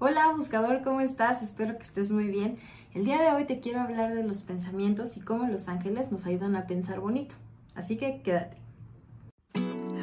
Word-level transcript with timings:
Hola 0.00 0.32
buscador, 0.32 0.82
¿cómo 0.84 1.00
estás? 1.00 1.42
Espero 1.42 1.76
que 1.76 1.82
estés 1.82 2.12
muy 2.12 2.28
bien. 2.28 2.58
El 2.94 3.04
día 3.04 3.20
de 3.20 3.32
hoy 3.32 3.46
te 3.46 3.58
quiero 3.58 3.80
hablar 3.80 4.14
de 4.14 4.22
los 4.22 4.42
pensamientos 4.42 5.16
y 5.16 5.20
cómo 5.20 5.48
los 5.48 5.68
ángeles 5.68 6.12
nos 6.12 6.24
ayudan 6.24 6.54
a 6.54 6.68
pensar 6.68 7.00
bonito. 7.00 7.34
Así 7.74 7.96
que 7.96 8.22
quédate. 8.22 8.58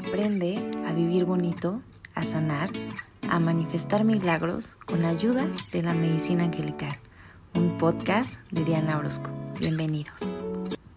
Aprende 0.05 0.57
a 0.85 0.91
vivir 0.91 1.23
bonito, 1.23 1.81
a 2.13 2.25
sanar, 2.25 2.71
a 3.29 3.39
manifestar 3.39 4.03
milagros 4.03 4.75
con 4.85 5.01
la 5.01 5.07
ayuda 5.07 5.47
de 5.71 5.81
la 5.81 5.93
medicina 5.93 6.43
angelical. 6.43 6.97
Un 7.53 7.77
podcast 7.77 8.37
de 8.51 8.65
Diana 8.65 8.97
Orozco. 8.97 9.29
Bienvenidos. 9.61 10.33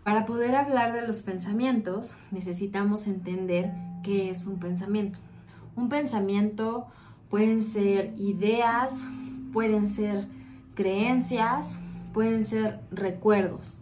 Para 0.03 0.27
poder 0.27 0.57
hablar 0.57 0.93
de 0.93 1.07
los 1.07 1.23
pensamientos, 1.23 2.11
necesitamos 2.33 3.07
entender 3.07 3.71
qué 4.03 4.30
es 4.30 4.45
un 4.49 4.59
pensamiento. 4.59 5.21
Un 5.77 5.89
pensamiento 5.89 6.89
Pueden 7.30 7.62
ser 7.62 8.14
ideas, 8.18 8.95
pueden 9.52 9.88
ser 9.88 10.27
creencias, 10.74 11.78
pueden 12.14 12.42
ser 12.45 12.80
recuerdos. 12.91 13.78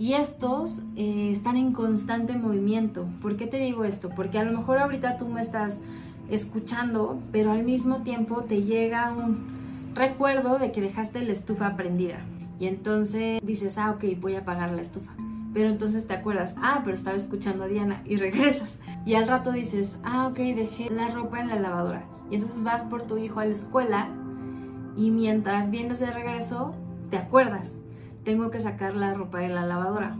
Y 0.00 0.14
estos 0.14 0.82
eh, 0.96 1.30
están 1.32 1.56
en 1.56 1.72
constante 1.72 2.34
movimiento. 2.34 3.06
¿Por 3.20 3.36
qué 3.36 3.46
te 3.46 3.58
digo 3.58 3.84
esto? 3.84 4.10
Porque 4.10 4.38
a 4.38 4.44
lo 4.44 4.56
mejor 4.56 4.78
ahorita 4.78 5.16
tú 5.16 5.28
me 5.28 5.42
estás 5.42 5.74
escuchando, 6.28 7.20
pero 7.32 7.52
al 7.52 7.64
mismo 7.64 8.02
tiempo 8.02 8.42
te 8.42 8.62
llega 8.62 9.12
un 9.12 9.92
recuerdo 9.94 10.58
de 10.58 10.72
que 10.72 10.80
dejaste 10.80 11.22
la 11.22 11.32
estufa 11.32 11.76
prendida. 11.76 12.18
Y 12.58 12.66
entonces 12.66 13.40
dices, 13.44 13.78
ah, 13.78 13.92
ok, 13.92 14.04
voy 14.20 14.34
a 14.34 14.40
apagar 14.40 14.72
la 14.72 14.82
estufa. 14.82 15.12
Pero 15.54 15.68
entonces 15.68 16.06
te 16.06 16.14
acuerdas, 16.14 16.56
ah, 16.60 16.82
pero 16.84 16.96
estaba 16.96 17.16
escuchando 17.16 17.64
a 17.64 17.68
Diana 17.68 18.02
y 18.04 18.16
regresas. 18.16 18.78
Y 19.06 19.14
al 19.14 19.28
rato 19.28 19.52
dices, 19.52 19.98
ah, 20.04 20.26
ok, 20.26 20.38
dejé 20.38 20.90
la 20.90 21.08
ropa 21.08 21.40
en 21.40 21.48
la 21.48 21.60
lavadora 21.60 22.17
y 22.30 22.36
entonces 22.36 22.62
vas 22.62 22.82
por 22.82 23.02
tu 23.02 23.18
hijo 23.18 23.40
a 23.40 23.44
la 23.44 23.52
escuela 23.52 24.08
y 24.96 25.10
mientras 25.10 25.70
vienes 25.70 26.00
de 26.00 26.10
regreso, 26.10 26.74
te 27.10 27.18
acuerdas, 27.18 27.78
tengo 28.24 28.50
que 28.50 28.60
sacar 28.60 28.96
la 28.96 29.14
ropa 29.14 29.38
de 29.38 29.48
la 29.48 29.64
lavadora. 29.64 30.16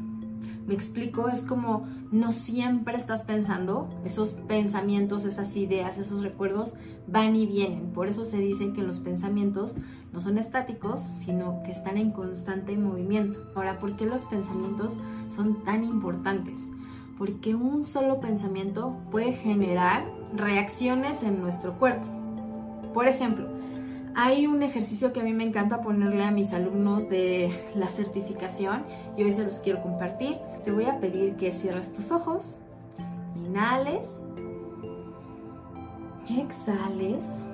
Me 0.67 0.75
explico, 0.75 1.29
es 1.29 1.43
como 1.45 1.87
no 2.13 2.31
siempre 2.31 2.97
estás 2.97 3.23
pensando, 3.23 3.89
esos 4.05 4.33
pensamientos, 4.33 5.25
esas 5.25 5.57
ideas, 5.57 5.99
esos 5.99 6.23
recuerdos 6.23 6.75
van 7.07 7.37
y 7.37 7.47
vienen. 7.47 7.91
Por 7.93 8.07
eso 8.07 8.25
se 8.25 8.39
dice 8.39 8.73
que 8.73 8.83
los 8.83 9.01
pensamientos 9.01 9.75
no 10.13 10.21
son 10.21 10.39
estáticos, 10.39 11.01
sino 11.01 11.63
que 11.65 11.71
están 11.71 11.97
en 11.97 12.13
constante 12.13 12.77
movimiento. 12.77 13.41
Ahora, 13.55 13.79
¿por 13.79 13.97
qué 13.97 14.07
los 14.07 14.23
pensamientos 14.27 14.97
son 15.29 15.65
tan 15.65 15.85
importantes? 15.85 16.61
Porque 17.19 17.57
un 17.57 17.85
solo 17.85 18.21
pensamiento 18.21 18.97
puede 19.11 19.33
generar 19.33 20.05
reacciones 20.33 21.25
en 21.25 21.41
nuestro 21.41 21.77
cuerpo. 21.79 22.07
Por 22.95 23.09
ejemplo, 23.09 23.49
hay 24.15 24.47
un 24.47 24.63
ejercicio 24.63 25.13
que 25.13 25.21
a 25.21 25.25
mí 25.25 25.33
me 25.33 25.45
encanta 25.45 25.83
ponerle 25.83 26.23
a 26.25 26.31
mis 26.31 26.53
alumnos 26.53 27.09
de 27.11 27.71
la 27.75 27.89
certificación 27.89 28.85
y 29.17 29.25
hoy 29.25 29.33
se 29.33 29.45
los 29.45 29.57
quiero 29.57 29.83
compartir. 29.83 30.39
Te 30.65 30.71
voy 30.71 30.85
a 30.85 31.01
pedir 31.01 31.37
que 31.37 31.53
cierres 31.53 31.93
tus 31.93 32.11
ojos, 32.13 32.55
inhales, 33.37 34.23
exhales. 36.29 37.45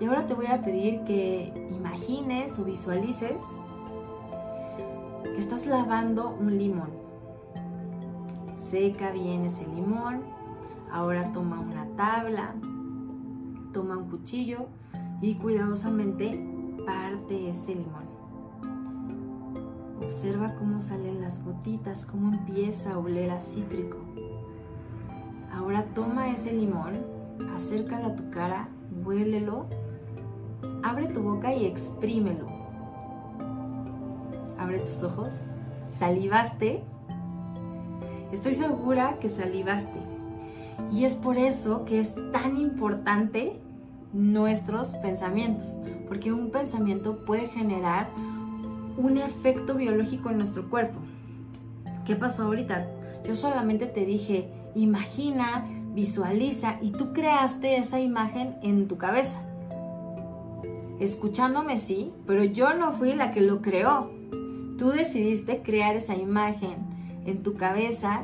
Y 0.00 0.04
ahora 0.04 0.26
te 0.26 0.34
voy 0.34 0.46
a 0.46 0.60
pedir 0.60 1.04
que 1.04 1.52
imagines 1.70 2.58
o 2.58 2.64
visualices 2.64 3.40
estás 5.38 5.66
lavando 5.66 6.30
un 6.30 6.58
limón. 6.58 6.90
Seca 8.68 9.12
bien 9.12 9.44
ese 9.44 9.66
limón. 9.68 10.22
Ahora 10.90 11.32
toma 11.32 11.60
una 11.60 11.86
tabla, 11.96 12.54
toma 13.72 13.98
un 13.98 14.10
cuchillo 14.10 14.66
y 15.20 15.36
cuidadosamente 15.36 16.30
parte 16.84 17.50
ese 17.50 17.76
limón. 17.76 18.08
Observa 20.02 20.56
cómo 20.58 20.80
salen 20.80 21.20
las 21.20 21.44
gotitas, 21.44 22.04
cómo 22.04 22.32
empieza 22.32 22.94
a 22.94 22.98
oler 22.98 23.30
a 23.30 23.40
cítrico. 23.40 23.98
Ahora 25.52 25.84
toma 25.94 26.30
ese 26.30 26.52
limón, 26.52 27.04
acércalo 27.54 28.08
a 28.08 28.16
tu 28.16 28.28
cara, 28.30 28.68
huélelo, 29.04 29.66
abre 30.82 31.06
tu 31.06 31.22
boca 31.22 31.54
y 31.54 31.66
exprímelo 31.66 32.57
abre 34.58 34.80
tus 34.80 35.02
ojos, 35.02 35.30
salivaste. 35.98 36.82
Estoy 38.32 38.54
segura 38.54 39.18
que 39.20 39.28
salivaste. 39.28 39.98
Y 40.92 41.04
es 41.04 41.14
por 41.14 41.38
eso 41.38 41.84
que 41.84 41.98
es 42.00 42.14
tan 42.32 42.56
importante 42.56 43.58
nuestros 44.12 44.88
pensamientos, 44.90 45.66
porque 46.08 46.32
un 46.32 46.50
pensamiento 46.50 47.24
puede 47.24 47.48
generar 47.48 48.08
un 48.96 49.16
efecto 49.16 49.74
biológico 49.74 50.30
en 50.30 50.38
nuestro 50.38 50.68
cuerpo. 50.68 50.98
¿Qué 52.06 52.16
pasó 52.16 52.44
ahorita? 52.44 52.86
Yo 53.26 53.34
solamente 53.34 53.86
te 53.86 54.06
dije, 54.06 54.48
imagina, 54.74 55.66
visualiza 55.94 56.78
y 56.80 56.92
tú 56.92 57.12
creaste 57.12 57.76
esa 57.76 58.00
imagen 58.00 58.56
en 58.62 58.88
tu 58.88 58.96
cabeza. 58.96 59.42
Escuchándome 61.00 61.78
sí, 61.78 62.12
pero 62.26 62.44
yo 62.44 62.74
no 62.74 62.92
fui 62.92 63.14
la 63.14 63.30
que 63.30 63.40
lo 63.40 63.60
creó. 63.62 64.10
Tú 64.78 64.90
decidiste 64.90 65.62
crear 65.62 65.96
esa 65.96 66.14
imagen 66.14 66.76
en 67.26 67.42
tu 67.42 67.54
cabeza, 67.54 68.22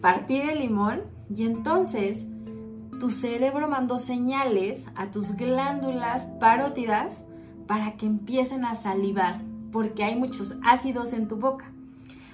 partir 0.00 0.48
el 0.48 0.60
limón 0.60 1.02
y 1.28 1.44
entonces 1.44 2.26
tu 2.98 3.10
cerebro 3.10 3.68
mandó 3.68 3.98
señales 3.98 4.86
a 4.94 5.10
tus 5.10 5.36
glándulas 5.36 6.24
parótidas 6.40 7.26
para 7.66 7.96
que 7.96 8.06
empiecen 8.06 8.64
a 8.64 8.74
salivar, 8.74 9.42
porque 9.72 10.02
hay 10.02 10.16
muchos 10.16 10.58
ácidos 10.64 11.12
en 11.12 11.28
tu 11.28 11.36
boca. 11.36 11.70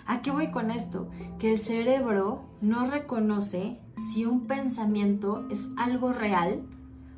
¿A 0.06 0.22
qué 0.22 0.30
voy 0.30 0.52
con 0.52 0.70
esto? 0.70 1.10
Que 1.40 1.52
el 1.52 1.58
cerebro 1.58 2.44
no 2.60 2.88
reconoce 2.88 3.78
si 4.12 4.24
un 4.24 4.46
pensamiento 4.46 5.46
es 5.50 5.68
algo 5.76 6.12
real 6.12 6.62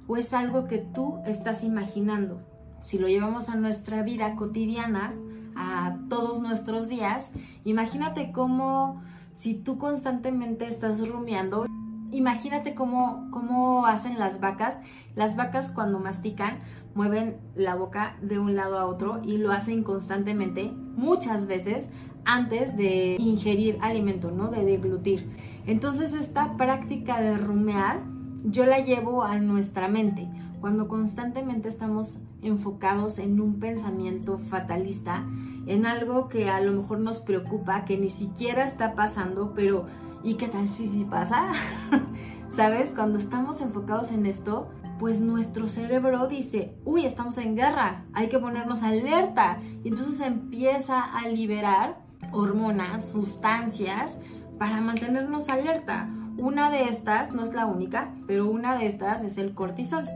o 0.07 0.17
es 0.17 0.33
algo 0.33 0.67
que 0.67 0.79
tú 0.79 1.19
estás 1.27 1.63
imaginando. 1.63 2.41
Si 2.81 2.99
lo 2.99 3.09
llevamos 3.09 3.51
a 3.51 3.57
nuestra 3.57 4.03
vida 4.03 4.35
cotidiana, 4.35 5.15
a 5.59 5.99
todos 6.09 6.41
nuestros 6.41 6.89
días, 6.89 7.33
imagínate 7.65 8.31
cómo 8.33 9.03
si 9.33 9.55
tú 9.55 9.77
constantemente 9.79 10.67
estás 10.67 11.07
rumiando, 11.07 11.67
imagínate 12.13 12.75
cómo, 12.75 13.29
cómo 13.31 13.87
hacen 13.87 14.19
las 14.19 14.41
vacas. 14.41 14.79
Las 15.15 15.37
vacas 15.37 15.71
cuando 15.71 15.99
mastican 15.99 16.59
mueven 16.95 17.37
la 17.55 17.75
boca 17.75 18.17
de 18.23 18.39
un 18.39 18.57
lado 18.57 18.79
a 18.79 18.87
otro 18.87 19.21
y 19.25 19.39
lo 19.39 19.53
hacen 19.53 19.83
constantemente, 19.83 20.73
muchas 20.97 21.47
veces, 21.47 21.89
antes 22.25 22.77
de 22.77 23.17
ingerir 23.19 23.79
alimento, 23.81 24.31
¿no? 24.31 24.49
De 24.49 24.65
deglutir. 24.65 25.29
Entonces 25.67 26.15
esta 26.15 26.57
práctica 26.57 27.21
de 27.21 27.37
rumear 27.37 28.01
yo 28.45 28.65
la 28.65 28.79
llevo 28.81 29.23
a 29.23 29.39
nuestra 29.39 29.89
mente. 29.89 30.29
Cuando 30.61 30.89
constantemente 30.89 31.69
estamos 31.69 32.19
enfocados 32.43 33.19
en 33.19 33.41
un 33.41 33.59
pensamiento 33.59 34.39
fatalista, 34.39 35.25
en 35.67 35.87
algo 35.87 36.29
que 36.29 36.49
a 36.49 36.61
lo 36.61 36.73
mejor 36.73 37.01
nos 37.01 37.21
preocupa, 37.21 37.85
que 37.85 37.99
ni 37.99 38.11
siquiera 38.11 38.65
está 38.65 38.95
pasando, 38.95 39.53
pero 39.55 39.87
¿y 40.23 40.35
qué 40.35 40.49
tal 40.49 40.69
si 40.69 40.89
sí 40.89 41.07
pasa? 41.09 41.51
¿Sabes? 42.53 42.93
Cuando 42.95 43.19
estamos 43.19 43.61
enfocados 43.61 44.11
en 44.11 44.27
esto, 44.27 44.69
pues 44.99 45.21
nuestro 45.21 45.69
cerebro 45.69 46.27
dice, 46.27 46.75
uy, 46.85 47.07
estamos 47.07 47.39
en 47.39 47.55
guerra, 47.55 48.05
hay 48.13 48.29
que 48.29 48.39
ponernos 48.39 48.83
alerta. 48.83 49.59
Y 49.85 49.89
entonces 49.89 50.21
empieza 50.21 51.03
a 51.03 51.29
liberar 51.29 51.99
hormonas, 52.33 53.09
sustancias, 53.09 54.21
para 54.59 54.81
mantenernos 54.81 55.49
alerta. 55.49 56.09
Una 56.37 56.71
de 56.71 56.89
estas, 56.89 57.33
no 57.33 57.45
es 57.45 57.53
la 57.53 57.67
única, 57.67 58.13
pero 58.27 58.49
una 58.49 58.77
de 58.77 58.87
estas 58.87 59.23
es 59.23 59.39
el 59.39 59.55
cortisol. 59.55 60.07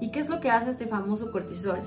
¿Y 0.00 0.10
qué 0.10 0.20
es 0.20 0.28
lo 0.28 0.40
que 0.40 0.50
hace 0.50 0.70
este 0.70 0.86
famoso 0.86 1.30
cortisol? 1.30 1.80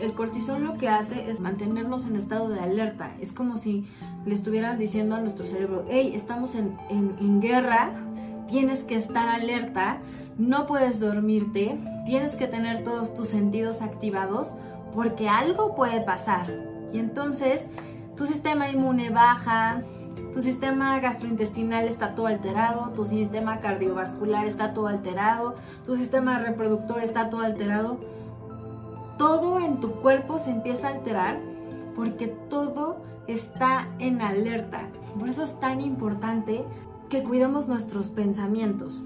El 0.00 0.12
cortisol 0.12 0.64
lo 0.64 0.78
que 0.78 0.88
hace 0.88 1.30
es 1.30 1.40
mantenernos 1.40 2.06
en 2.06 2.16
estado 2.16 2.48
de 2.48 2.60
alerta. 2.60 3.10
Es 3.20 3.32
como 3.32 3.58
si 3.58 3.86
le 4.24 4.34
estuvieran 4.34 4.78
diciendo 4.78 5.16
a 5.16 5.20
nuestro 5.20 5.46
cerebro, 5.46 5.84
hey, 5.88 6.12
estamos 6.14 6.54
en, 6.54 6.76
en 6.90 7.40
guerra, 7.40 7.90
tienes 8.48 8.84
que 8.84 8.96
estar 8.96 9.28
alerta, 9.28 9.98
no 10.38 10.66
puedes 10.66 11.00
dormirte, 11.00 11.78
tienes 12.06 12.34
que 12.36 12.46
tener 12.46 12.84
todos 12.84 13.14
tus 13.14 13.28
sentidos 13.28 13.82
activados 13.82 14.54
porque 14.94 15.28
algo 15.28 15.74
puede 15.74 16.00
pasar. 16.00 16.46
Y 16.92 16.98
entonces 16.98 17.68
tu 18.16 18.26
sistema 18.26 18.70
inmune 18.70 19.10
baja, 19.10 19.82
tu 20.32 20.40
sistema 20.40 20.98
gastrointestinal 21.00 21.88
está 21.88 22.14
todo 22.14 22.26
alterado, 22.26 22.90
tu 22.94 23.04
sistema 23.04 23.60
cardiovascular 23.60 24.46
está 24.46 24.72
todo 24.72 24.86
alterado, 24.86 25.56
tu 25.86 25.96
sistema 25.96 26.38
reproductor 26.38 27.02
está 27.02 27.30
todo 27.30 27.40
alterado. 27.40 27.98
Todo 29.18 29.60
en 29.60 29.80
tu 29.80 29.92
cuerpo 30.00 30.38
se 30.38 30.50
empieza 30.50 30.88
a 30.88 30.92
alterar 30.92 31.38
porque 31.94 32.28
todo 32.48 33.02
está 33.26 33.88
en 33.98 34.22
alerta. 34.22 34.88
Por 35.18 35.28
eso 35.28 35.44
es 35.44 35.58
tan 35.60 35.80
importante 35.80 36.64
que 37.10 37.22
cuidemos 37.22 37.68
nuestros 37.68 38.08
pensamientos. 38.08 39.02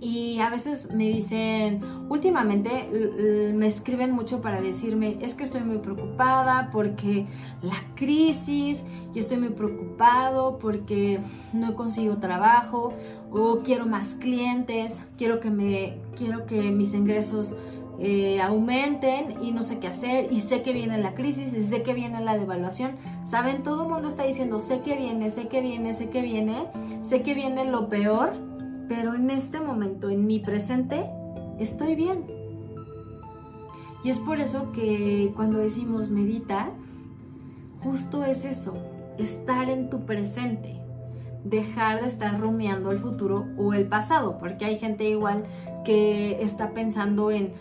Y 0.00 0.38
a 0.40 0.50
veces 0.50 0.92
me 0.92 1.08
dicen, 1.08 1.80
últimamente 2.10 3.52
me 3.54 3.66
escriben 3.66 4.12
mucho 4.12 4.42
para 4.42 4.60
decirme, 4.60 5.16
es 5.22 5.34
que 5.34 5.44
estoy 5.44 5.62
muy 5.62 5.78
preocupada 5.78 6.68
porque 6.70 7.26
la 7.62 7.82
crisis, 7.94 8.82
y 9.14 9.18
estoy 9.18 9.38
muy 9.38 9.48
preocupado 9.48 10.58
porque 10.58 11.20
no 11.54 11.74
consigo 11.74 12.18
trabajo 12.18 12.92
o 13.30 13.60
quiero 13.64 13.86
más 13.86 14.08
clientes, 14.20 15.02
quiero 15.16 15.40
que, 15.40 15.50
me, 15.50 15.98
quiero 16.14 16.44
que 16.44 16.70
mis 16.70 16.92
ingresos 16.92 17.56
eh, 17.98 18.42
aumenten 18.42 19.42
y 19.42 19.52
no 19.52 19.62
sé 19.62 19.78
qué 19.78 19.86
hacer 19.86 20.30
y 20.30 20.40
sé 20.40 20.60
que 20.60 20.74
viene 20.74 20.98
la 20.98 21.14
crisis 21.14 21.54
y 21.54 21.64
sé 21.64 21.82
que 21.82 21.94
viene 21.94 22.20
la 22.20 22.36
devaluación. 22.36 22.96
Saben, 23.24 23.62
todo 23.62 23.84
el 23.84 23.88
mundo 23.88 24.08
está 24.08 24.24
diciendo, 24.24 24.60
sé 24.60 24.80
que 24.80 24.96
viene, 24.96 25.30
sé 25.30 25.48
que 25.48 25.62
viene, 25.62 25.94
sé 25.94 26.10
que 26.10 26.20
viene, 26.20 26.66
sé 27.02 27.22
que 27.22 27.32
viene 27.32 27.64
lo 27.64 27.88
peor, 27.88 28.34
pero 28.88 29.14
en 29.14 29.30
este 29.30 29.60
momento, 29.60 30.10
en 30.10 30.26
mi 30.26 30.38
presente, 30.38 31.06
estoy 31.58 31.94
bien. 31.94 32.24
Y 34.04 34.10
es 34.10 34.18
por 34.18 34.40
eso 34.40 34.72
que 34.72 35.32
cuando 35.34 35.58
decimos 35.58 36.10
medita, 36.10 36.70
justo 37.82 38.24
es 38.24 38.44
eso, 38.44 38.76
estar 39.18 39.68
en 39.68 39.90
tu 39.90 40.04
presente, 40.06 40.76
dejar 41.44 42.02
de 42.02 42.08
estar 42.08 42.40
rumiando 42.40 42.90
el 42.92 42.98
futuro 42.98 43.46
o 43.58 43.74
el 43.74 43.86
pasado, 43.86 44.38
porque 44.38 44.64
hay 44.64 44.78
gente 44.78 45.08
igual 45.08 45.44
que 45.84 46.42
está 46.42 46.70
pensando 46.70 47.30
en 47.30 47.52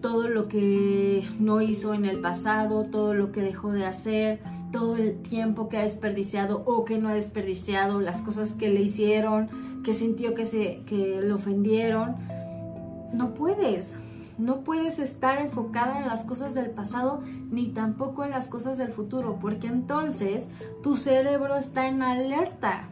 todo 0.00 0.28
lo 0.28 0.48
que 0.48 1.24
no 1.38 1.60
hizo 1.60 1.94
en 1.94 2.04
el 2.04 2.20
pasado, 2.20 2.84
todo 2.84 3.14
lo 3.14 3.32
que 3.32 3.40
dejó 3.40 3.72
de 3.72 3.86
hacer, 3.86 4.40
todo 4.72 4.96
el 4.96 5.22
tiempo 5.22 5.68
que 5.68 5.78
ha 5.78 5.82
desperdiciado 5.82 6.62
o 6.66 6.84
que 6.84 6.98
no 6.98 7.08
ha 7.08 7.14
desperdiciado, 7.14 8.00
las 8.00 8.22
cosas 8.22 8.54
que 8.54 8.68
le 8.68 8.82
hicieron, 8.82 9.48
que 9.82 9.94
sintió 9.94 10.34
que, 10.34 10.44
se, 10.44 10.82
que 10.86 11.20
le 11.20 11.32
ofendieron. 11.32 12.16
No 13.12 13.34
puedes, 13.34 13.98
no 14.38 14.60
puedes 14.60 14.98
estar 14.98 15.38
enfocada 15.38 16.00
en 16.00 16.08
las 16.08 16.24
cosas 16.24 16.54
del 16.54 16.70
pasado 16.70 17.22
ni 17.50 17.68
tampoco 17.68 18.24
en 18.24 18.30
las 18.30 18.48
cosas 18.48 18.78
del 18.78 18.92
futuro, 18.92 19.38
porque 19.40 19.66
entonces 19.66 20.48
tu 20.82 20.96
cerebro 20.96 21.56
está 21.56 21.88
en 21.88 22.02
alerta 22.02 22.88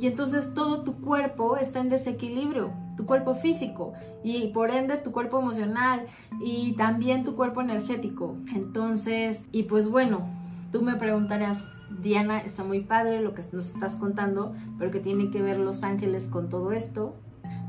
y 0.00 0.06
entonces 0.06 0.52
todo 0.54 0.82
tu 0.82 1.00
cuerpo 1.00 1.56
está 1.56 1.80
en 1.80 1.88
desequilibrio 1.88 2.72
tu 2.96 3.06
cuerpo 3.06 3.34
físico 3.34 3.92
y 4.22 4.48
por 4.48 4.70
ende 4.70 4.96
tu 4.96 5.12
cuerpo 5.12 5.40
emocional 5.40 6.06
y 6.40 6.72
también 6.72 7.24
tu 7.24 7.34
cuerpo 7.36 7.60
energético. 7.60 8.36
Entonces, 8.54 9.44
y 9.52 9.64
pues 9.64 9.88
bueno, 9.88 10.28
tú 10.72 10.82
me 10.82 10.96
preguntarías, 10.96 11.68
Diana, 12.02 12.40
está 12.40 12.64
muy 12.64 12.80
padre 12.80 13.22
lo 13.22 13.34
que 13.34 13.42
nos 13.52 13.70
estás 13.70 13.96
contando, 13.96 14.54
pero 14.78 14.90
que 14.90 15.00
tiene 15.00 15.30
que 15.30 15.42
ver 15.42 15.58
los 15.58 15.82
ángeles 15.82 16.28
con 16.28 16.48
todo 16.48 16.72
esto. 16.72 17.14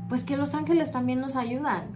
Pues 0.08 0.24
que 0.24 0.36
los 0.36 0.54
ángeles 0.54 0.92
también 0.92 1.20
nos 1.20 1.36
ayudan. 1.36 1.86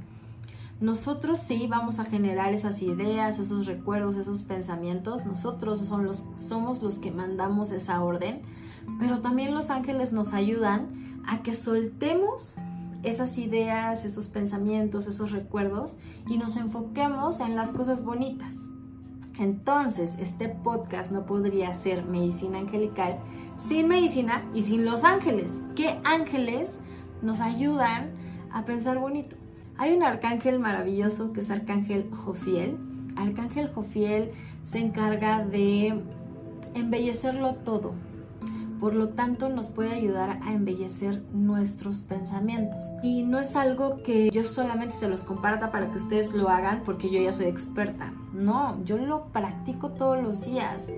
Nosotros 0.80 1.40
sí 1.40 1.66
vamos 1.68 1.98
a 1.98 2.06
generar 2.06 2.54
esas 2.54 2.80
ideas, 2.80 3.38
esos 3.38 3.66
recuerdos, 3.66 4.16
esos 4.16 4.42
pensamientos. 4.42 5.26
Nosotros 5.26 5.80
son 5.80 6.06
los, 6.06 6.24
somos 6.36 6.82
los 6.82 6.98
que 6.98 7.10
mandamos 7.10 7.70
esa 7.70 8.02
orden, 8.02 8.42
pero 8.98 9.20
también 9.20 9.54
los 9.54 9.70
ángeles 9.70 10.12
nos 10.12 10.32
ayudan 10.32 11.22
a 11.26 11.42
que 11.42 11.52
soltemos 11.52 12.54
esas 13.02 13.38
ideas, 13.38 14.04
esos 14.04 14.26
pensamientos, 14.26 15.06
esos 15.06 15.32
recuerdos 15.32 15.98
y 16.28 16.38
nos 16.38 16.56
enfoquemos 16.56 17.40
en 17.40 17.56
las 17.56 17.70
cosas 17.72 18.02
bonitas. 18.04 18.54
Entonces, 19.40 20.18
este 20.18 20.50
podcast 20.50 21.10
no 21.10 21.24
podría 21.24 21.72
ser 21.72 22.04
medicina 22.04 22.58
angelical 22.58 23.18
sin 23.58 23.88
medicina 23.88 24.44
y 24.54 24.64
sin 24.64 24.84
los 24.84 25.02
ángeles. 25.02 25.58
¿Qué 25.74 25.98
ángeles 26.04 26.78
nos 27.22 27.40
ayudan 27.40 28.10
a 28.52 28.66
pensar 28.66 28.98
bonito? 28.98 29.36
Hay 29.78 29.96
un 29.96 30.02
arcángel 30.02 30.58
maravilloso 30.58 31.32
que 31.32 31.40
es 31.40 31.50
Arcángel 31.50 32.10
Jofiel. 32.10 32.76
Arcángel 33.16 33.72
Jofiel 33.72 34.32
se 34.62 34.78
encarga 34.78 35.42
de 35.42 35.98
embellecerlo 36.74 37.54
todo, 37.54 37.94
por 38.80 38.94
lo 38.94 39.10
tanto 39.10 39.48
nos 39.50 39.68
puede 39.68 39.94
ayudar 39.94 40.40
a 40.42 40.54
embellecer 40.54 41.22
nuestros 41.32 42.02
pensamientos. 42.02 42.78
Y 43.02 43.22
no 43.22 43.38
es 43.38 43.54
algo 43.54 43.96
que 43.96 44.30
yo 44.30 44.42
solamente 44.44 44.96
se 44.96 45.08
los 45.08 45.22
comparta 45.24 45.70
para 45.70 45.90
que 45.90 45.98
ustedes 45.98 46.32
lo 46.32 46.48
hagan 46.48 46.82
porque 46.84 47.10
yo 47.10 47.20
ya 47.20 47.32
soy 47.32 47.46
experta. 47.46 48.12
No, 48.32 48.82
yo 48.84 48.96
lo 48.96 49.26
practico 49.26 49.90
todos 49.90 50.22
los 50.22 50.44
días. 50.44 50.88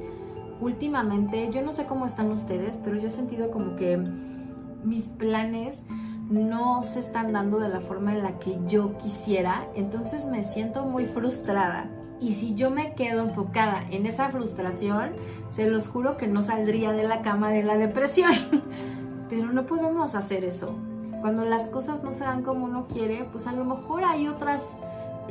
Últimamente, 0.61 1.51
yo 1.53 1.63
no 1.63 1.73
sé 1.73 1.87
cómo 1.87 2.07
están 2.07 2.31
ustedes, 2.31 2.79
pero 2.85 2.97
yo 2.97 3.09
he 3.09 3.11
sentido 3.11 3.51
como 3.51 3.75
que 3.75 3.97
mis 4.85 5.07
planes 5.07 5.85
no 6.31 6.85
se 6.85 7.01
están 7.01 7.33
dando 7.33 7.59
de 7.59 7.69
la 7.69 7.81
forma 7.81 8.15
en 8.15 8.23
la 8.23 8.39
que 8.39 8.59
yo 8.69 8.97
quisiera, 8.99 9.67
entonces 9.75 10.25
me 10.25 10.45
siento 10.45 10.87
muy 10.87 11.07
frustrada 11.07 11.91
y 12.23 12.35
si 12.35 12.55
yo 12.55 12.71
me 12.71 12.95
quedo 12.95 13.23
enfocada 13.23 13.85
en 13.91 14.07
esa 14.07 14.29
frustración, 14.31 15.11
se 15.51 15.69
los 15.69 15.89
juro 15.89 16.17
que 16.17 16.29
no 16.29 16.43
saldría 16.43 16.93
de 16.93 17.03
la 17.03 17.21
cama 17.21 17.51
de 17.51 17.65
la 17.65 17.77
depresión. 17.77 18.33
Pero 19.29 19.53
no 19.53 19.67
podemos 19.67 20.15
hacer 20.15 20.45
eso. 20.45 20.77
Cuando 21.21 21.45
las 21.45 21.69
cosas 21.69 22.05
no 22.05 22.13
se 22.13 22.21
dan 22.21 22.43
como 22.43 22.67
uno 22.67 22.87
quiere, 22.87 23.25
pues 23.33 23.47
a 23.47 23.53
lo 23.53 23.65
mejor 23.65 24.05
hay 24.05 24.29
otras 24.29 24.77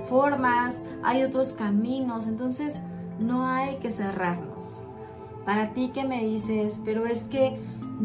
formas, 0.10 0.82
hay 1.04 1.24
otros 1.24 1.54
caminos, 1.54 2.28
entonces 2.28 2.76
no 3.20 3.48
hay 3.48 3.78
que 3.78 3.92
cerrarnos. 3.92 4.66
Para 5.46 5.74
ti 5.74 5.92
que 5.94 6.04
me 6.04 6.26
dices, 6.26 6.80
pero 6.84 7.06
es 7.06 7.24
que 7.24 7.58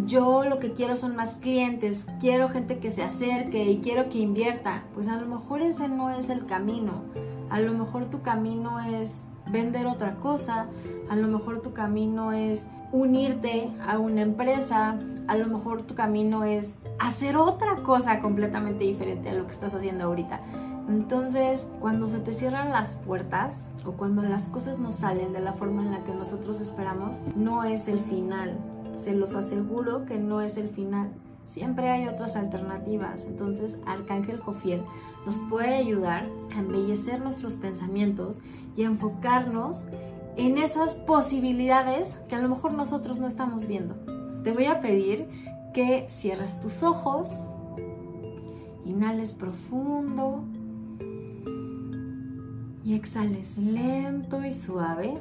yo 0.06 0.44
lo 0.44 0.59
que 0.59 0.73
quiero 0.73 0.97
son 0.97 1.17
más 1.17 1.37
clientes, 1.37 2.06
quiero 2.21 2.50
gente 2.50 2.79
que 2.79 2.91
se 2.91 3.03
acerque 3.03 3.65
y 3.65 3.79
quiero 3.79 4.09
que 4.11 4.19
invierta, 4.19 4.85
pues 4.94 5.09
a 5.09 5.17
lo 5.17 5.27
mejor 5.27 5.61
ese 5.61 5.88
no 5.88 6.11
es 6.11 6.31
el 6.31 6.47
camino. 6.47 7.03
A 7.50 7.60
lo 7.60 7.72
mejor 7.72 8.06
tu 8.06 8.22
camino 8.22 8.81
es 8.81 9.25
vender 9.50 9.87
otra 9.87 10.16
cosa, 10.16 10.66
a 11.08 11.16
lo 11.16 11.28
mejor 11.28 11.62
tu 11.62 11.72
camino 11.72 12.32
es 12.32 12.66
unirte 12.93 13.70
a 13.87 13.98
una 13.98 14.22
empresa, 14.22 14.98
a 15.28 15.37
lo 15.37 15.46
mejor 15.46 15.82
tu 15.82 15.94
camino 15.94 16.44
es 16.44 16.75
hacer 16.98 17.37
otra 17.37 17.76
cosa 17.76 18.20
completamente 18.20 18.84
diferente 18.84 19.31
a 19.31 19.34
lo 19.34 19.46
que 19.46 19.52
estás 19.52 19.75
haciendo 19.75 20.04
ahorita. 20.04 20.40
Entonces, 20.88 21.66
cuando 21.81 22.06
se 22.08 22.20
te 22.20 22.32
cierran 22.32 22.70
las 22.70 22.94
puertas 23.06 23.69
o 23.84 23.92
cuando 23.92 24.22
las 24.22 24.49
cosas 24.49 24.78
no 24.78 24.92
salen 24.92 25.32
de 25.32 25.40
la 25.40 25.52
forma 25.52 25.82
en 25.82 25.90
la 25.90 26.04
que 26.04 26.14
nosotros 26.14 26.60
esperamos, 26.60 27.19
no 27.34 27.64
es 27.64 27.88
el 27.88 28.00
final. 28.00 28.56
Se 29.02 29.12
los 29.12 29.34
aseguro 29.34 30.04
que 30.06 30.19
no 30.19 30.40
es 30.40 30.56
el 30.56 30.69
final. 30.69 31.10
Siempre 31.49 31.90
hay 31.90 32.08
otras 32.08 32.37
alternativas. 32.37 33.25
Entonces, 33.25 33.78
Arcángel 33.87 34.38
Jofiel 34.40 34.82
nos 35.25 35.38
puede 35.50 35.76
ayudar 35.76 36.28
embellecer 36.61 37.20
nuestros 37.20 37.55
pensamientos 37.55 38.41
y 38.76 38.83
enfocarnos 38.83 39.87
en 40.37 40.59
esas 40.59 40.95
posibilidades 40.95 42.16
que 42.28 42.35
a 42.35 42.40
lo 42.40 42.49
mejor 42.49 42.73
nosotros 42.73 43.19
no 43.19 43.26
estamos 43.26 43.66
viendo. 43.66 43.95
Te 44.45 44.52
voy 44.52 44.66
a 44.66 44.80
pedir 44.80 45.28
que 45.73 46.07
cierres 46.09 46.61
tus 46.61 46.83
ojos, 46.83 47.28
inhales 48.85 49.33
profundo 49.33 50.45
y 52.85 52.95
exhales 52.95 53.59
lento 53.59 54.45
y 54.45 54.52
suave. 54.52 55.19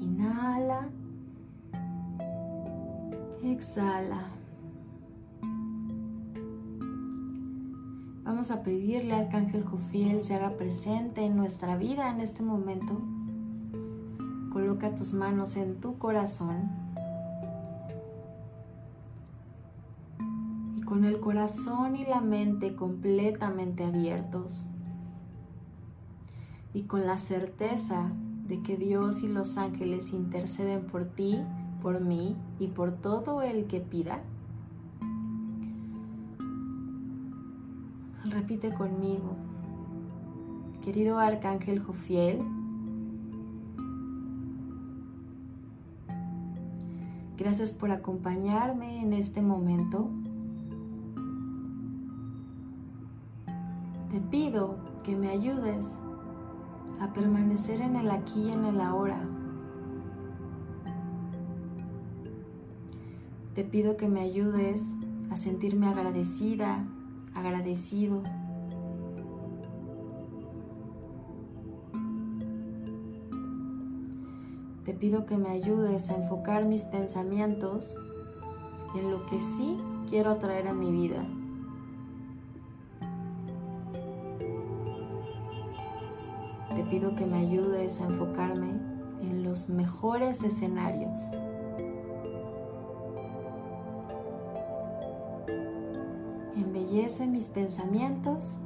Inhala. 0.00 0.88
Exhala. 3.42 4.43
A 8.50 8.62
pedirle 8.62 9.14
al 9.14 9.22
Arcángel 9.22 9.64
Jofiel 9.64 10.22
se 10.22 10.34
haga 10.34 10.50
presente 10.58 11.24
en 11.24 11.34
nuestra 11.34 11.78
vida 11.78 12.10
en 12.10 12.20
este 12.20 12.42
momento. 12.42 13.00
Coloca 14.52 14.94
tus 14.94 15.14
manos 15.14 15.56
en 15.56 15.80
tu 15.80 15.96
corazón. 15.96 16.68
Y 20.76 20.82
con 20.82 21.06
el 21.06 21.20
corazón 21.20 21.96
y 21.96 22.04
la 22.04 22.20
mente 22.20 22.76
completamente 22.76 23.82
abiertos. 23.82 24.68
Y 26.74 26.82
con 26.82 27.06
la 27.06 27.16
certeza 27.16 28.12
de 28.46 28.60
que 28.60 28.76
Dios 28.76 29.22
y 29.22 29.28
los 29.28 29.56
ángeles 29.56 30.12
interceden 30.12 30.82
por 30.82 31.06
ti, 31.06 31.40
por 31.80 32.00
mí 32.00 32.36
y 32.58 32.66
por 32.66 32.92
todo 32.92 33.40
el 33.40 33.66
que 33.68 33.80
pida 33.80 34.20
Repite 38.34 38.74
conmigo. 38.74 39.36
Querido 40.82 41.20
Arcángel 41.20 41.78
Jofiel, 41.78 42.40
gracias 47.36 47.70
por 47.70 47.92
acompañarme 47.92 49.02
en 49.02 49.12
este 49.12 49.40
momento. 49.40 50.10
Te 54.10 54.18
pido 54.18 54.78
que 55.04 55.14
me 55.14 55.28
ayudes 55.28 56.00
a 57.00 57.12
permanecer 57.12 57.80
en 57.82 57.94
el 57.94 58.10
aquí 58.10 58.48
y 58.48 58.50
en 58.50 58.64
el 58.64 58.80
ahora. 58.80 59.28
Te 63.54 63.62
pido 63.62 63.96
que 63.96 64.08
me 64.08 64.22
ayudes 64.22 64.82
a 65.30 65.36
sentirme 65.36 65.86
agradecida, 65.86 66.84
agradecido. 67.34 68.22
Te 74.84 74.92
pido 74.92 75.24
que 75.24 75.36
me 75.36 75.48
ayudes 75.48 76.10
a 76.10 76.16
enfocar 76.16 76.66
mis 76.66 76.82
pensamientos 76.82 77.96
en 78.94 79.10
lo 79.10 79.24
que 79.26 79.40
sí 79.40 79.78
quiero 80.08 80.30
atraer 80.30 80.68
a 80.68 80.74
mi 80.74 80.92
vida. 80.92 81.24
Te 86.74 86.82
pido 86.90 87.16
que 87.16 87.24
me 87.24 87.38
ayudes 87.38 88.00
a 88.00 88.04
enfocarme 88.04 88.72
en 89.22 89.42
los 89.44 89.68
mejores 89.68 90.42
escenarios. 90.42 91.18
Embellece 96.94 97.26
mis 97.26 97.48
pensamientos 97.48 98.56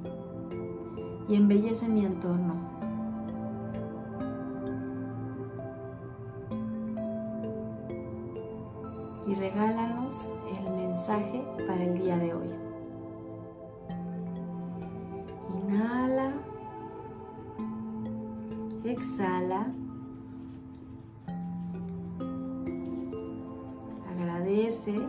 y 1.31 1.35
embellece 1.35 1.89
mi 1.89 2.05
entorno. 2.05 2.57
Y 9.27 9.35
regálanos 9.35 10.31
el 10.47 10.75
mensaje 10.77 11.43
para 11.67 11.83
el 11.83 12.03
día 12.03 12.19
de 12.19 12.35
hoy. 12.35 12.51
Inhala. 15.65 16.33
Exhala. 18.85 19.73
Agradece 24.11 25.01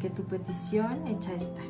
que 0.00 0.10
tu 0.10 0.22
petición 0.24 1.06
hecha 1.06 1.32
está. 1.34 1.62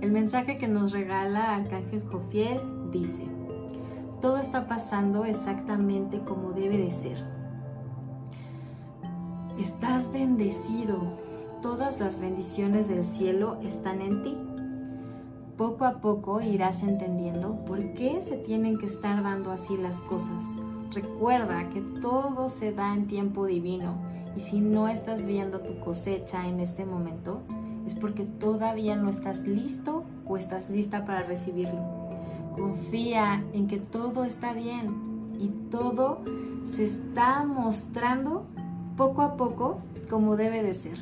El 0.00 0.12
mensaje 0.12 0.58
que 0.58 0.68
nos 0.68 0.92
regala 0.92 1.54
Arcángel 1.54 2.02
Jofiel 2.10 2.60
dice, 2.92 3.26
todo 4.20 4.38
está 4.38 4.66
pasando 4.66 5.24
exactamente 5.24 6.20
como 6.20 6.52
debe 6.52 6.76
de 6.76 6.90
ser. 6.90 7.18
Estás 9.58 10.12
bendecido, 10.12 11.00
todas 11.62 11.98
las 12.00 12.20
bendiciones 12.20 12.88
del 12.88 13.04
cielo 13.04 13.58
están 13.62 14.00
en 14.00 14.22
ti. 14.22 14.36
Poco 15.56 15.84
a 15.84 16.00
poco 16.00 16.40
irás 16.40 16.82
entendiendo 16.82 17.64
por 17.64 17.78
qué 17.94 18.20
se 18.22 18.36
tienen 18.38 18.78
que 18.78 18.86
estar 18.86 19.22
dando 19.22 19.50
así 19.50 19.76
las 19.76 20.00
cosas 20.02 20.44
Recuerda 21.00 21.68
que 21.70 21.80
todo 21.80 22.48
se 22.48 22.72
da 22.72 22.92
en 22.92 23.06
tiempo 23.06 23.46
divino 23.46 23.94
y 24.36 24.40
si 24.40 24.58
no 24.58 24.88
estás 24.88 25.24
viendo 25.24 25.60
tu 25.60 25.78
cosecha 25.78 26.48
en 26.48 26.58
este 26.58 26.84
momento 26.84 27.42
es 27.86 27.94
porque 27.94 28.24
todavía 28.24 28.96
no 28.96 29.08
estás 29.08 29.46
listo 29.46 30.02
o 30.26 30.36
estás 30.36 30.68
lista 30.68 31.06
para 31.06 31.22
recibirlo. 31.22 31.78
Confía 32.56 33.44
en 33.52 33.68
que 33.68 33.78
todo 33.78 34.24
está 34.24 34.52
bien 34.54 35.36
y 35.38 35.70
todo 35.70 36.18
se 36.72 36.86
está 36.86 37.44
mostrando 37.44 38.44
poco 38.96 39.22
a 39.22 39.36
poco 39.36 39.78
como 40.10 40.34
debe 40.34 40.64
de 40.64 40.74
ser. 40.74 40.98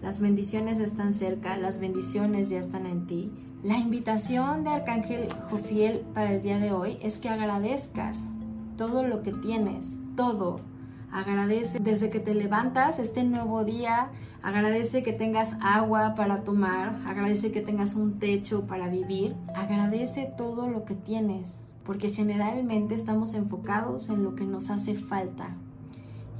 Las 0.00 0.20
bendiciones 0.20 0.78
están 0.78 1.12
cerca, 1.12 1.58
las 1.58 1.78
bendiciones 1.78 2.48
ya 2.48 2.60
están 2.60 2.86
en 2.86 3.06
ti. 3.06 3.30
La 3.62 3.76
invitación 3.76 4.64
de 4.64 4.70
Arcángel 4.70 5.28
Jofiel 5.50 6.00
para 6.14 6.32
el 6.32 6.40
día 6.40 6.58
de 6.58 6.72
hoy 6.72 6.96
es 7.02 7.18
que 7.18 7.28
agradezcas 7.28 8.18
todo 8.78 9.02
lo 9.02 9.22
que 9.22 9.32
tienes, 9.32 9.98
todo. 10.16 10.60
Agradece 11.12 11.80
desde 11.80 12.08
que 12.08 12.20
te 12.20 12.34
levantas 12.34 12.98
este 12.98 13.24
nuevo 13.24 13.64
día, 13.64 14.08
agradece 14.42 15.02
que 15.02 15.12
tengas 15.12 15.56
agua 15.60 16.14
para 16.14 16.44
tomar, 16.44 17.00
agradece 17.06 17.50
que 17.50 17.60
tengas 17.60 17.96
un 17.96 18.18
techo 18.18 18.66
para 18.66 18.88
vivir, 18.88 19.34
agradece 19.56 20.32
todo 20.38 20.68
lo 20.68 20.84
que 20.84 20.94
tienes, 20.94 21.60
porque 21.84 22.12
generalmente 22.12 22.94
estamos 22.94 23.34
enfocados 23.34 24.08
en 24.10 24.22
lo 24.22 24.34
que 24.34 24.44
nos 24.44 24.70
hace 24.70 24.94
falta. 24.94 25.56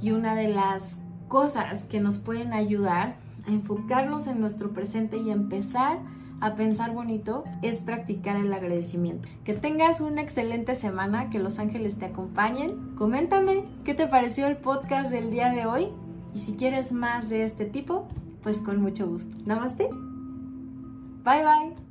Y 0.01 0.11
una 0.11 0.33
de 0.33 0.47
las 0.47 0.97
cosas 1.27 1.85
que 1.85 1.99
nos 1.99 2.19
pueden 2.19 2.53
ayudar 2.53 3.17
a 3.45 3.51
enfocarnos 3.51 4.27
en 4.27 4.39
nuestro 4.39 4.71
presente 4.71 5.17
y 5.17 5.29
empezar 5.29 5.99
a 6.41 6.55
pensar 6.55 6.93
bonito 6.93 7.43
es 7.61 7.79
practicar 7.79 8.35
el 8.37 8.53
agradecimiento. 8.53 9.27
Que 9.43 9.53
tengas 9.53 10.01
una 10.01 10.21
excelente 10.21 10.75
semana, 10.75 11.29
que 11.29 11.39
los 11.39 11.59
ángeles 11.59 11.97
te 11.97 12.05
acompañen. 12.05 12.95
Coméntame 12.95 13.63
qué 13.83 13.93
te 13.93 14.07
pareció 14.07 14.47
el 14.47 14.57
podcast 14.57 15.11
del 15.11 15.31
día 15.31 15.49
de 15.51 15.65
hoy 15.65 15.89
y 16.33 16.39
si 16.39 16.53
quieres 16.53 16.91
más 16.91 17.29
de 17.29 17.43
este 17.43 17.65
tipo, 17.65 18.07
pues 18.43 18.59
con 18.61 18.81
mucho 18.81 19.07
gusto. 19.07 19.35
Namaste. 19.45 19.89
Bye 21.23 21.43
bye. 21.43 21.88